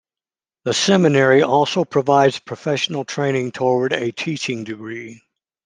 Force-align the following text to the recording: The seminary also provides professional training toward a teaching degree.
The 0.63 0.73
seminary 0.73 1.43
also 1.43 1.85
provides 1.85 2.39
professional 2.39 3.05
training 3.05 3.51
toward 3.51 3.93
a 3.93 4.11
teaching 4.11 4.63
degree. 4.63 5.21